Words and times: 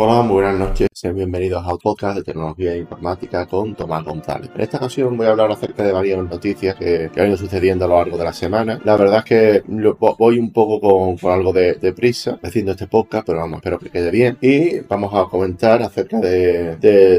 Hola, 0.00 0.22
muy 0.22 0.34
buenas 0.34 0.56
noches. 0.56 0.88
Sean 0.92 1.16
bienvenidos 1.16 1.64
a 1.66 1.76
podcast 1.76 2.18
de 2.18 2.24
tecnología 2.24 2.72
e 2.72 2.78
informática 2.78 3.46
con 3.46 3.74
Tomás 3.74 4.04
González. 4.04 4.50
En 4.54 4.60
esta 4.60 4.78
ocasión 4.78 5.16
voy 5.16 5.26
a 5.26 5.30
hablar 5.30 5.50
acerca 5.50 5.82
de 5.84 5.92
varias 5.92 6.18
noticias 6.24 6.76
que, 6.76 7.10
han 7.16 7.26
ido 7.28 7.36
sucediendo 7.36 7.84
a 7.84 7.88
lo 7.88 7.96
largo 7.96 8.16
de 8.16 8.24
la 8.24 8.32
semana. 8.32 8.80
La 8.84 8.96
verdad 8.96 9.18
es 9.18 9.24
que 9.24 9.62
voy 9.66 10.38
un 10.38 10.52
poco 10.52 10.80
con, 10.80 11.30
algo 11.32 11.52
de, 11.52 11.92
prisa 11.96 12.38
haciendo 12.42 12.72
este 12.72 12.86
podcast, 12.86 13.26
pero 13.26 13.38
vamos, 13.38 13.58
espero 13.58 13.80
que 13.80 13.90
quede 13.90 14.12
bien. 14.12 14.38
Y 14.40 14.80
vamos 14.80 15.12
a 15.14 15.28
comentar 15.28 15.82
acerca 15.82 16.20
de, 16.20 16.76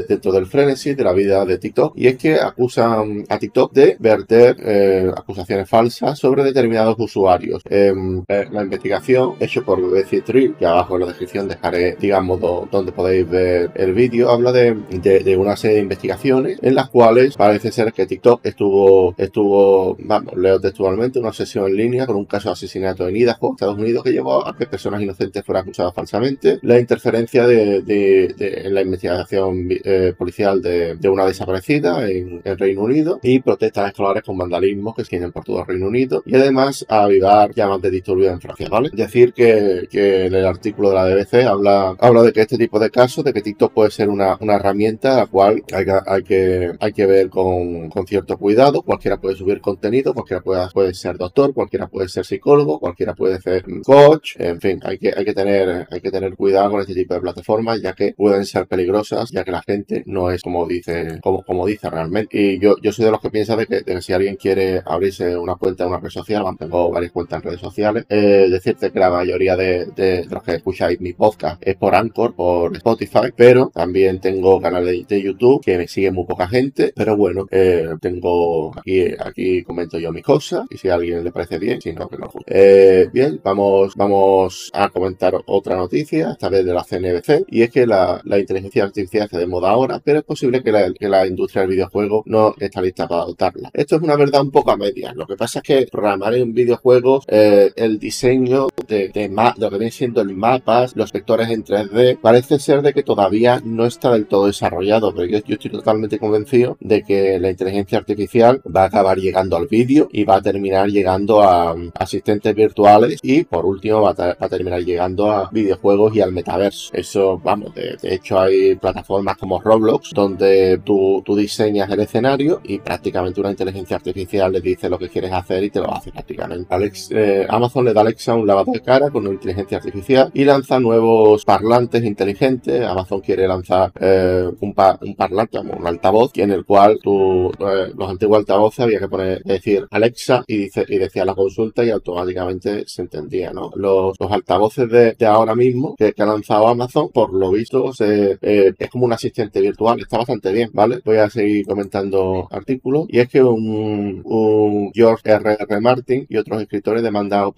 dentro 0.08 0.32
del 0.32 0.46
frenesí 0.46 0.94
de 0.94 1.04
la 1.04 1.12
vida 1.12 1.44
de 1.44 1.58
TikTok. 1.58 1.98
Y 1.98 2.08
es 2.08 2.18
que 2.18 2.36
acusan 2.36 3.26
a 3.28 3.40
TikTok 3.40 3.74
de 3.74 3.98
verter 4.00 4.56
eh, 4.60 5.12
acusaciones 5.18 5.70
falsas 5.70 6.18
sobre 6.18 6.44
determinados 6.44 6.96
usuarios. 6.98 7.62
Em, 7.70 8.24
eh, 8.28 8.48
la 8.50 8.64
investigación 8.64 9.36
hecha 9.40 9.62
por 9.62 9.82
BBC 9.82 10.22
Tree, 10.24 10.54
que 10.58 10.66
abajo 10.66 10.96
en 10.96 11.02
la 11.02 11.08
descripción 11.08 11.48
dejaré, 11.48 11.96
digamos, 12.00 12.40
donde 12.72 12.92
podéis 12.92 13.30
ver 13.30 13.72
el 13.76 13.94
vídeo, 13.94 14.30
habla 14.30 14.52
de, 14.52 14.76
de, 14.90 15.38
una 15.38 15.56
serie 15.56 15.78
de 15.78 15.84
investigaciones 15.84 16.60
en 16.62 16.76
las 16.76 16.90
cuales 16.90 17.36
parece 17.36 17.72
ser 17.72 17.94
que 17.94 18.06
TikTok 18.06 18.46
estuvo, 18.46 19.16
estuvo, 19.18 19.96
vamos, 20.00 20.36
leo 20.36 20.60
textualmente, 20.60 21.20
una 21.20 21.34
sesión 21.34 21.68
en 21.68 21.76
línea 21.76 22.06
con 22.06 22.16
un 22.16 22.26
caso 22.26 22.50
de 22.50 22.54
asesinato 22.54 23.08
en 23.08 23.16
Idaho, 23.16 23.54
Estados 23.54 23.78
Unidos, 23.78 24.04
que 24.04 24.12
llevó 24.12 24.48
a 24.48 24.56
que 24.56 24.66
personas 24.66 25.02
inocentes 25.02 25.44
fueran 25.46 25.64
acusadas 25.64 25.94
falsamente, 25.94 26.60
la 26.62 26.80
interferencia 26.80 27.46
de, 27.48 27.82
de, 27.82 28.34
en 28.66 28.74
la 28.74 28.82
investigación 28.82 29.68
eh, 29.70 30.14
policial 30.18 30.62
de, 30.62 31.10
una 31.10 31.26
desaparecida 31.26 32.08
en, 32.10 32.42
Reino 32.44 32.82
Unido 32.82 33.20
y 33.24 33.40
protestas 33.40 33.90
escolares 33.90 34.24
con 34.24 34.38
vandalismo 34.38 34.94
que 34.94 35.04
se 35.04 35.12
tienen 35.12 35.32
por 35.32 35.44
todo 35.44 35.62
el 35.62 35.68
Reino 35.68 35.88
Unido 35.88 36.24
y 36.26 36.36
además 36.36 36.86
a 36.90 37.04
avivar 37.04 37.54
llamas 37.54 37.82
de 37.82 37.92
disturbios 37.92 38.34
en 38.34 38.42
Francia, 38.42 38.68
¿vale? 38.70 38.90
Decir 38.92 39.34
que, 39.34 39.88
que 39.90 40.26
en 40.26 40.34
el 40.34 40.46
artículo 40.46 40.90
de 40.90 40.96
la 40.96 41.06
BBC 41.06 41.46
habla, 41.46 41.96
habla 42.00 42.24
de 42.24 42.34
que 42.34 42.42
este 42.42 42.58
tipo 42.60 42.80
de 42.80 42.92
casos, 42.92 43.24
de 43.24 43.34
que 43.34 43.42
TikTok 43.42 43.74
puede 43.74 43.92
ser 43.92 44.10
una, 44.10 44.38
una 44.40 44.56
herramienta 44.56 45.16
a 45.16 45.18
la 45.18 45.26
cual 45.26 45.64
hay 45.74 45.86
que, 45.86 46.00
hay 46.06 46.24
que, 46.24 46.72
hay 46.80 46.94
que 46.94 47.06
ver 47.06 47.30
con, 47.30 47.90
con, 47.90 48.06
cierto 48.06 48.38
cuidado. 48.38 48.82
Cualquiera 48.84 49.18
puede 49.18 49.36
subir 49.36 49.62
contenido, 49.62 50.14
cualquiera 50.14 50.42
puede, 50.42 50.68
puede 50.72 50.94
ser 50.94 51.18
doctor, 51.18 51.54
cualquiera 51.54 51.88
puede 51.88 52.10
ser 52.10 52.26
psicólogo, 52.26 52.80
cualquiera 52.80 53.14
puede 53.16 53.40
ser 53.42 53.66
coach, 53.84 54.36
en 54.38 54.60
fin, 54.62 54.80
hay 54.84 54.98
que, 54.98 55.14
hay 55.16 55.26
que 55.26 55.34
tener, 55.34 55.88
hay 55.90 56.02
que 56.02 56.12
tener 56.12 56.36
cuidado 56.36 56.72
con 56.72 56.82
este 56.82 56.94
tipo 56.94 57.14
de 57.14 57.22
plataformas, 57.22 57.82
ya 57.82 57.94
que 57.94 58.14
pueden 58.14 58.46
ser 58.46 58.68
peligrosas, 58.68 59.32
ya 59.32 59.44
que 59.44 59.52
la 59.52 59.62
gente 59.62 60.04
no 60.06 60.32
es 60.32 60.42
como 60.42 60.68
dice, 60.68 61.20
como, 61.22 61.44
como 61.44 61.66
dice 61.66 61.90
realmente. 61.90 62.38
Y 62.40 62.60
yo, 62.60 62.76
yo 62.82 62.92
soy 62.92 63.06
de 63.06 63.12
los 63.12 63.22
que 63.22 63.30
piensa 63.30 63.56
de 63.56 63.66
que, 63.66 64.02
si 64.02 64.14
alguien 64.14 64.36
quiere 64.36 64.82
abrirse 64.86 65.38
una 65.38 65.56
cuenta 65.56 65.84
en 65.84 65.90
una 65.90 66.00
red 66.00 66.10
social, 66.10 66.44
tengo 66.58 66.92
varias 66.92 67.12
cuentas 67.12 67.38
en 67.38 67.44
redes 67.44 67.60
sociales, 67.60 68.06
eh, 68.10 68.48
decirte 68.50 68.92
que 68.92 69.00
la 69.00 69.10
mayoría 69.10 69.56
de, 69.56 70.26
los 70.30 70.44
que 70.44 70.56
escucháis 70.56 71.00
mi 71.00 71.14
podcast 71.14 71.62
es 71.66 71.76
por 71.76 71.96
Anchor, 71.96 72.36
por 72.40 72.74
Spotify, 72.78 73.34
pero 73.36 73.70
también 73.74 74.22
tengo 74.22 74.62
canales 74.62 75.06
de 75.10 75.22
YouTube 75.22 75.62
que 75.62 75.78
me 75.78 75.90
sigue 75.90 76.10
muy 76.10 76.24
poca 76.24 76.48
gente, 76.48 76.94
pero 76.96 77.18
bueno, 77.18 77.48
eh, 77.52 77.90
tengo 78.00 78.72
aquí, 78.80 79.08
aquí 79.20 79.62
comento 79.64 80.00
yo 80.00 80.14
mis 80.14 80.24
cosas 80.24 80.66
y 80.70 80.78
si 80.78 80.88
a 80.88 80.94
alguien 80.94 81.22
le 81.22 81.34
parece 81.34 81.60
bien, 81.60 81.82
si 81.82 81.92
no, 81.92 82.08
que 82.08 82.18
no. 82.18 82.32
Eh, 82.48 83.10
bien, 83.12 83.42
vamos, 83.44 83.94
vamos 83.98 84.72
a 84.72 84.88
comentar 84.88 85.34
otra 85.48 85.76
noticia, 85.76 86.32
esta 86.32 86.48
vez 86.48 86.64
de 86.64 86.74
la 86.74 86.86
CNBC, 86.86 87.44
y 87.50 87.64
es 87.64 87.72
que 87.72 87.86
la, 87.86 88.22
la 88.24 88.40
inteligencia 88.40 88.86
artificial 88.86 89.26
está 89.26 89.38
de 89.38 89.46
moda 89.46 89.72
ahora, 89.72 90.00
pero 90.02 90.20
es 90.20 90.24
posible 90.24 90.64
que 90.64 90.72
la, 90.72 90.94
que 90.94 91.10
la 91.10 91.28
industria 91.28 91.64
del 91.64 91.72
videojuego 91.72 92.24
no 92.26 92.56
está 92.58 92.82
lista 92.82 93.06
para 93.06 93.24
adoptarla. 93.24 93.70
Esto 93.74 93.98
es 93.98 94.02
una 94.02 94.16
verdad 94.16 94.44
un 94.44 94.52
poco 94.52 94.72
a 94.72 94.78
medias. 94.78 95.14
Lo 95.14 95.28
que 95.28 95.36
pasa 95.36 95.60
es 95.60 95.64
que 95.64 95.88
programar 95.92 96.34
en 96.36 96.54
videojuegos, 96.54 97.26
eh, 97.28 97.74
el 97.76 98.00
diseño 98.00 98.70
de, 98.88 99.10
de 99.10 99.30
lo 99.58 99.70
que 99.70 99.78
viene 99.78 99.92
siendo 99.92 100.22
el 100.22 100.34
mapas, 100.34 100.96
los 100.96 101.12
vectores 101.12 101.50
en 101.50 101.66
3D, 101.66 102.20
parece 102.30 102.60
ser 102.60 102.84
de 102.84 102.94
que 102.94 103.02
todavía 103.02 103.60
no 103.66 103.88
está 103.88 104.12
del 104.12 104.28
todo 104.28 104.46
desarrollado, 104.46 105.12
pero 105.16 105.26
yo, 105.26 105.38
estoy 105.40 105.72
totalmente 105.72 106.20
convencido 106.20 106.78
de 106.80 107.02
que 107.02 107.40
la 107.40 107.50
inteligencia 107.50 107.98
artificial 107.98 108.62
va 108.64 108.84
a 108.84 108.86
acabar 108.86 109.18
llegando 109.18 109.58
al 109.58 109.66
vídeo 109.66 110.08
y 110.12 110.26
va 110.26 110.36
a 110.36 110.42
terminar 110.44 110.90
llegando 110.90 111.42
a 111.42 111.76
asistentes 111.96 112.54
virtuales 112.54 113.20
y 113.24 113.46
por 113.46 113.66
último 113.66 114.04
va 114.04 114.12
a, 114.12 114.48
terminar 114.48 114.84
llegando 114.84 115.32
a 115.32 115.50
videojuegos 115.52 116.16
y 116.16 116.22
al 116.22 116.32
metaverso. 116.32 116.92
Eso, 116.94 117.40
vamos, 117.44 117.74
de, 117.74 117.98
hecho 118.04 118.40
hay 118.40 118.76
plataformas 118.76 119.36
como 119.36 119.60
Roblox 119.60 120.12
donde 120.14 120.80
tú, 120.86 121.24
tú, 121.26 121.36
diseñas 121.36 121.90
el 121.90 122.02
escenario 122.02 122.62
y 122.64 122.78
prácticamente 122.78 123.40
una 123.40 123.50
inteligencia 123.50 123.96
artificial 123.96 124.52
le 124.52 124.62
dice 124.62 124.88
lo 124.88 125.00
que 125.00 125.10
quieres 125.10 125.32
hacer 125.32 125.64
y 125.64 125.72
te 125.72 125.80
lo 125.80 125.92
hace 125.92 126.12
prácticamente. 126.12 126.68
Alex, 126.76 127.10
eh, 127.10 127.48
Amazon 127.50 127.86
le 127.86 127.94
da 127.94 128.02
a 128.02 128.04
Alexa 128.04 128.36
un 128.36 128.46
lavado 128.46 128.72
de 128.72 128.82
cara 128.82 129.10
con 129.10 129.26
una 129.26 129.34
inteligencia 129.34 129.80
artificial 129.80 130.30
y 130.36 130.46
lanza 130.46 130.80
nuevos 130.80 131.44
parlantes 131.44 132.04
inteligentes. 132.20 132.86
Amazon 132.86 133.22
quiere 133.22 133.48
lanzar 133.48 133.92
eh, 134.00 134.50
un, 134.60 134.76
un, 135.02 135.16
parlante, 135.16 135.60
un 135.60 135.88
altavoz, 135.88 136.32
en 136.36 136.52
el 136.52 136.66
cual 136.66 137.00
tú, 137.02 137.50
eh, 137.52 137.94
los 137.98 138.10
antiguos 138.10 138.40
altavoces 138.40 138.80
había 138.82 139.00
que 139.00 139.08
poner, 139.08 139.42
decir 139.44 139.88
Alexa 139.92 140.44
y, 140.48 140.58
dice, 140.58 140.86
y 140.88 140.98
decía 140.98 141.24
la 141.26 141.34
consulta 141.34 141.84
y 141.84 141.90
automáticamente 141.92 142.84
se 142.88 143.04
entendía, 143.04 143.52
¿no? 143.54 143.72
Los, 143.76 144.16
altavoces 144.20 144.90
de, 144.90 145.14
de, 145.14 145.26
ahora 145.26 145.56
mismo 145.56 145.96
que, 145.96 146.14
ha 146.18 146.26
lanzado 146.26 146.68
Amazon, 146.68 147.10
por 147.14 147.34
lo 147.34 147.52
visto, 147.52 147.94
se, 147.94 148.38
eh, 148.42 148.74
es 148.78 148.90
como 148.90 149.06
un 149.06 149.14
asistente 149.14 149.62
virtual, 149.62 150.00
está 150.00 150.18
bastante 150.18 150.52
bien, 150.52 150.70
¿vale? 150.74 151.00
Voy 151.06 151.18
a 151.18 151.30
seguir 151.30 151.66
comentando 151.66 152.48
artículos 152.52 153.06
y 153.08 153.20
es 153.20 153.30
que 153.30 153.42
un, 153.42 154.22
un 154.26 154.59
George 154.94 155.30
R. 155.30 155.58
R. 155.60 155.82
Martin 155.82 156.26
y 156.30 156.38
otros 156.38 156.62
escritores 156.62 157.04
demandan 157.04 157.40
a 157.42 157.50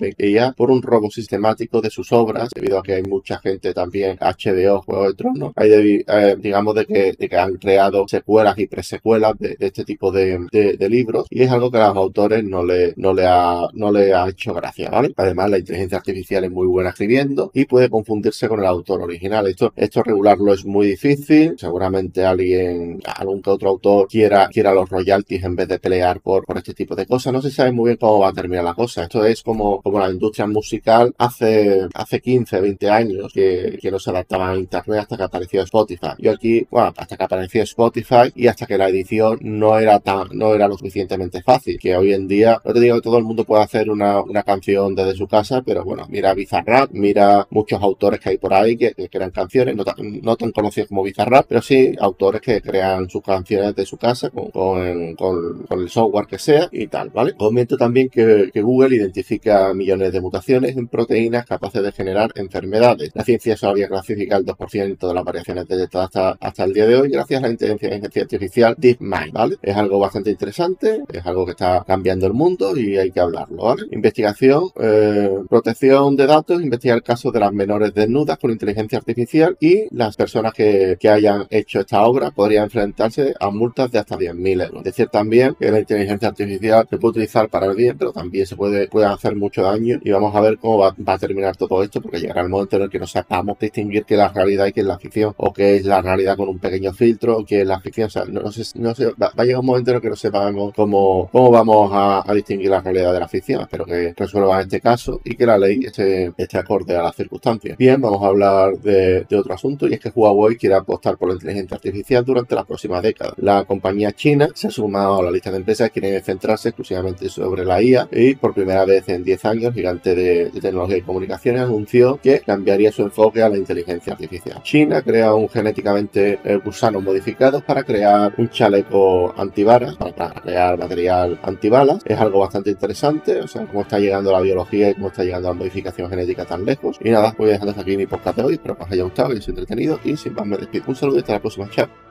por 0.56 0.72
un 0.72 0.82
robo 0.82 1.10
sistemático 1.10 1.82
de 1.82 1.90
sus 1.90 2.12
obras, 2.12 2.50
debido 2.54 2.80
a 2.80 2.84
que 2.84 2.96
hay 2.96 3.04
mucha 3.04 3.40
gente 3.40 3.74
también, 3.74 4.18
HBO, 4.20 4.82
Juego 4.82 5.08
de 5.08 5.14
Tronos, 5.14 5.54
hay 5.56 5.72
eh, 5.72 6.36
digamos 6.38 6.76
de 6.76 6.86
que, 6.86 7.14
de 7.18 7.30
que, 7.30 7.38
han 7.38 7.56
creado 7.56 8.08
secuelas 8.08 8.58
y 8.60 8.68
presecuelas 8.68 9.38
de, 9.40 9.56
de 9.56 9.68
este 9.68 9.84
tipo 9.84 10.12
de, 10.12 10.48
de, 10.52 10.90
libros 10.90 11.26
y 11.30 11.44
es 11.44 11.52
algo 11.52 11.72
que 11.72 11.78
a 11.78 11.88
los 11.88 11.98
autores 11.98 12.44
no 12.44 12.64
le, 12.64 12.94
no 12.98 13.14
le, 13.14 13.26
ha, 13.26 13.68
no 13.74 13.92
le 13.92 14.14
ha 14.14 14.28
hecho 14.28 14.54
gracia, 14.54 14.90
¿vale? 14.90 15.14
Además, 15.16 15.50
la 15.50 15.60
inteligencia 15.60 15.98
artificial 15.98 16.44
es 16.44 16.52
muy 16.52 16.68
buena 16.68 16.90
escribiendo 16.90 17.52
y 17.54 17.66
puede 17.66 17.90
confundirse 17.90 18.48
con 18.48 18.60
el 18.60 18.66
autor 18.66 19.02
original. 19.02 19.48
Esto, 19.48 19.74
esto 19.76 20.04
regularlo 20.04 20.54
es 20.54 20.66
muy 20.66 20.88
difícil. 20.88 21.56
Seguramente 21.58 22.26
alguien, 22.26 23.00
algún 23.18 23.42
que 23.42 23.50
otro 23.50 23.70
autor 23.70 24.08
quiera, 24.08 24.50
quiera 24.50 24.74
los 24.74 24.90
royalties 24.90 25.44
en 25.44 25.56
vez 25.56 25.68
de 25.68 25.80
pelear 25.80 26.20
por, 26.20 26.46
por 26.46 26.58
este 26.58 26.74
tipo 26.74 26.96
de 26.96 27.06
cosas. 27.06 27.21
No 27.30 27.42
se 27.42 27.52
sabe 27.52 27.72
muy 27.72 27.90
bien 27.90 27.98
cómo 27.98 28.20
va 28.20 28.30
a 28.30 28.34
terminar 28.34 28.64
la 28.64 28.74
cosa. 28.74 29.04
Esto 29.04 29.26
es 29.26 29.44
como, 29.44 29.82
como 29.82 30.00
la 30.00 30.10
industria 30.10 30.48
musical 30.48 31.14
hace, 31.18 31.88
hace 31.94 32.22
15, 32.22 32.62
20 32.62 32.90
años 32.90 33.32
que, 33.34 33.78
que 33.82 33.92
no 33.92 34.00
se 34.00 34.10
adaptaba 34.10 34.52
a 34.52 34.56
internet 34.56 35.02
hasta 35.02 35.18
que 35.18 35.24
apareció 35.24 35.62
Spotify. 35.64 36.14
Yo 36.18 36.32
aquí, 36.32 36.66
bueno, 36.70 36.94
hasta 36.96 37.18
que 37.18 37.24
apareció 37.24 37.64
Spotify 37.64 38.32
y 38.36 38.48
hasta 38.48 38.66
que 38.66 38.78
la 38.78 38.90
edición 38.90 39.40
no 39.42 39.78
era 39.78 40.00
tan, 40.00 40.30
no 40.32 40.54
era 40.54 40.68
lo 40.68 40.78
suficientemente 40.78 41.42
fácil, 41.42 41.78
que 41.80 41.96
hoy 41.96 42.14
en 42.14 42.28
día, 42.28 42.62
no 42.64 42.74
te 42.74 42.80
digo 42.80 42.96
que 42.96 43.02
todo 43.02 43.18
el 43.18 43.24
mundo 43.24 43.44
puede 43.44 43.64
hacer 43.64 43.90
una, 43.90 44.22
una 44.22 44.44
canción 44.44 44.96
desde 44.96 45.16
su 45.16 45.28
casa, 45.28 45.62
pero 45.62 45.84
bueno, 45.84 46.06
mira 46.10 46.34
Bizarrap, 46.34 46.92
mira 46.92 47.48
muchos 47.50 47.82
autores 47.82 48.20
que 48.20 48.30
hay 48.30 48.38
por 48.38 48.54
ahí 48.54 48.78
que, 48.78 48.94
crean 49.10 49.32
canciones, 49.32 49.76
no 49.76 49.84
tan, 49.84 49.96
no 50.22 50.36
tan 50.36 50.52
conocidos 50.52 50.90
como 50.90 51.04
Bizarrap, 51.04 51.46
pero 51.48 51.62
sí 51.62 51.96
autores 52.00 52.42
que 52.42 52.62
crean 52.62 53.10
sus 53.10 53.22
canciones 53.22 53.76
de 53.76 53.86
su 53.86 53.98
casa 53.98 54.30
con, 54.30 55.16
con, 55.16 55.66
el 55.70 55.90
software 55.90 56.28
que 56.28 56.40
sea 56.40 56.70
y 56.72 56.88
tal, 56.88 57.11
¿vale? 57.14 57.34
Comento 57.36 57.78
también 57.78 58.10
que, 58.10 58.52
Google 58.62 58.96
identifica 58.96 59.74
millones 59.74 60.14
de 60.14 60.22
mutaciones 60.22 60.78
en 60.78 60.88
proteínas 60.88 61.46
capaces 61.46 61.82
de 61.82 61.92
generar 61.92 62.32
enfermedades. 62.36 63.12
La 63.14 63.24
ciencia 63.24 63.58
solo 63.58 63.72
había 63.72 63.88
clasificado 63.88 64.42
el 64.42 64.46
2% 64.46 65.08
de 65.08 65.14
las 65.14 65.24
variaciones 65.24 65.68
de 65.68 65.88
hasta, 65.92 66.38
hasta 66.40 66.64
el 66.64 66.74
día 66.74 66.86
de 66.86 66.96
hoy 66.96 67.10
gracias 67.10 67.44
a 67.44 67.48
la 67.48 67.52
inteligencia 67.52 68.22
artificial 68.22 68.76
DeepMind, 68.78 69.32
¿vale? 69.34 69.58
Es 69.62 69.76
algo 69.76 70.00
bastante 70.00 70.30
interesante, 70.30 71.02
es 71.12 71.26
algo 71.26 71.46
que 71.46 71.52
está 71.52 71.84
cambiando 71.86 72.28
el 72.28 72.34
mundo 72.34 72.78
y 72.78 72.98
hay 72.98 73.12
que 73.12 73.20
hablarlo, 73.20 73.64
¿vale? 73.64 73.84
Investigación, 73.92 74.70
eh, 74.80 75.30
protección 75.50 76.16
de 76.16 76.28
datos, 76.28 76.62
investigar 76.62 77.02
casos 77.04 77.34
de 77.34 77.40
las 77.40 77.52
menores 77.52 77.94
desnudas 77.94 78.38
con 78.38 78.52
inteligencia 78.52 79.00
artificial 79.00 79.58
y 79.60 79.88
las 79.96 80.16
personas 80.16 80.54
que, 80.54 80.98
que 81.00 81.10
hayan 81.10 81.48
hecho 81.50 81.80
esta 81.80 82.04
obra 82.04 82.32
podrían 82.32 82.66
enfrentarse 82.66 83.34
a 83.40 83.50
multas 83.50 83.92
de 83.92 84.00
hasta 84.00 84.18
10.000 84.18 84.68
euros. 84.68 84.84
Decir 84.84 85.08
también 85.08 85.56
que 85.60 85.72
la 85.72 85.80
inteligencia 85.80 86.30
artificial 86.30 86.88
se 86.92 86.98
puede 86.98 87.12
utilizar 87.12 87.48
para 87.48 87.68
el 87.68 87.76
bien, 87.76 87.98
pero 87.98 88.12
también 88.12 88.46
se 88.46 88.58
puede, 88.58 88.90
puede 88.90 89.06
hacer 89.06 89.34
mucho 89.38 89.64
daño 89.64 89.98
y 90.04 90.12
vamos 90.12 90.36
a 90.36 90.42
ver 90.42 90.58
cómo 90.58 90.80
va, 90.80 90.94
a 91.06 91.18
terminar 91.18 91.56
todo 91.56 91.82
esto 91.84 92.02
porque 92.02 92.20
llegará 92.20 92.42
el 92.42 92.50
momento 92.50 92.76
en 92.76 92.82
el 92.82 92.90
que 92.90 93.00
no 93.00 93.08
sepamos 93.08 93.58
distinguir 93.58 94.04
qué 94.04 94.16
es 94.16 94.18
la 94.18 94.28
realidad 94.28 94.66
y 94.66 94.74
qué 94.74 94.82
es 94.82 94.86
la 94.86 95.00
ficción 95.00 95.34
o 95.38 95.54
qué 95.54 95.78
es 95.78 95.86
la 95.86 96.02
realidad 96.02 96.36
con 96.36 96.50
un 96.50 96.60
pequeño 96.60 96.92
filtro, 96.92 97.46
que 97.46 97.64
la 97.64 97.80
ficción, 97.80 98.08
o 98.08 98.10
sea, 98.10 98.26
no, 98.26 98.52
sé, 98.52 98.78
no 98.78 98.94
sé, 98.94 99.06
va, 99.12 99.32
a 99.34 99.44
llegar 99.46 99.62
un 99.62 99.68
momento 99.68 99.92
en 99.92 99.96
el 99.96 100.02
que 100.02 100.10
no 100.10 100.18
sepamos 100.18 100.74
cómo, 100.74 101.30
cómo 101.32 101.50
vamos 101.50 101.92
a, 101.94 102.26
distinguir 102.34 102.70
la 102.70 102.82
realidad 102.82 103.14
de 103.14 103.20
la 103.22 103.28
ficción. 103.30 103.62
Espero 103.62 103.86
que 103.86 104.14
resuelva 104.16 104.60
este 104.60 104.82
caso 104.82 105.22
y 105.24 105.36
que 105.36 105.46
la 105.46 105.58
ley 105.58 105.86
esté, 105.86 106.34
esté 106.38 106.58
acorde 106.58 106.96
a 106.96 107.04
las 107.04 107.16
circunstancias. 107.16 107.78
Bien, 107.78 108.02
vamos 108.02 108.22
a 108.22 108.28
hablar 108.28 108.78
de, 108.80 109.26
otro 109.38 109.54
asunto 109.54 109.88
y 109.88 109.94
es 109.94 110.00
que 110.02 110.12
Huawei 110.14 110.58
quiere 110.58 110.76
apostar 110.76 111.18
por 111.18 111.30
la 111.30 111.36
inteligencia 111.36 111.76
artificial 111.76 112.26
durante 112.26 112.54
las 112.54 112.66
próximas 112.66 113.02
décadas. 113.02 113.34
La 113.38 113.64
compañía 113.64 114.12
china 114.12 114.50
se 114.54 114.68
ha 114.68 114.72
sumado 114.72 115.20
a 115.20 115.24
la 115.24 115.32
lista 115.32 115.52
de 115.52 115.58
empresas 115.58 115.90
que 115.90 116.02
quieren 116.02 116.22
centrarse 116.22 116.74
exclusivamente 116.82 117.30
sobre 117.30 117.64
la 117.64 117.82
IA 117.82 118.08
y 118.12 118.36
por 118.36 118.54
primera 118.54 118.86
vez 118.86 119.08
en 119.10 119.24
10 119.24 119.46
años, 119.46 119.74
gigante 119.74 120.16
de, 120.16 120.52
tecnología 120.62 120.98
y 120.98 121.02
comunicaciones 121.02 121.62
anunció 121.62 122.20
que 122.22 122.40
cambiaría 122.40 122.92
su 122.92 123.04
enfoque 123.04 123.42
a 123.42 123.50
la 123.50 123.58
inteligencia 123.58 124.14
artificial. 124.14 124.62
China 124.64 125.02
crea 125.02 125.34
un 125.34 125.50
genéticamente 125.50 126.40
eh, 126.44 126.60
gusanos 126.64 127.04
modificados 127.04 127.64
para 127.64 127.84
crear 127.84 128.34
un 128.38 128.50
chaleco 128.50 129.34
antibalas, 129.38 129.96
para, 129.96 130.32
crear 130.42 130.78
material 130.78 131.40
antibalas. 131.44 132.02
Es 132.06 132.20
algo 132.20 132.40
bastante 132.40 132.72
interesante, 132.72 133.40
o 133.42 133.48
sea, 133.48 133.66
cómo 133.66 133.82
está 133.82 134.00
llegando 134.00 134.32
la 134.32 134.42
biología 134.42 134.90
y 134.90 134.94
cómo 134.96 135.08
está 135.08 135.24
llegando 135.24 135.50
la 135.50 135.56
modificación 135.56 136.10
genética 136.10 136.46
tan 136.46 136.66
lejos. 136.66 136.98
Y 137.04 137.10
nada, 137.10 137.34
voy 137.38 137.50
a 137.50 137.54
dejar 137.54 137.70
aquí 137.80 137.98
mi 137.98 138.08
podcast 138.08 138.38
de 138.38 138.44
hoy, 138.44 138.54
espero 138.54 138.78
que 138.78 138.84
os 138.84 138.92
haya 138.92 139.04
gustado, 139.04 139.30
que 139.30 139.36
os 139.36 139.42
haya 139.42 139.50
entretenido 139.50 140.00
y 140.04 140.18
sin 140.18 140.34
más 140.34 140.46
me 140.46 140.58
despido. 140.58 140.86
Un 140.88 140.96
saludo 140.96 141.18
y 141.18 141.20
hasta 141.20 141.34
la 141.34 141.40
próxima. 141.40 141.70
Chao. 141.70 142.11